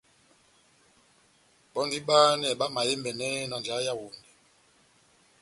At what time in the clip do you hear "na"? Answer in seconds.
3.49-3.55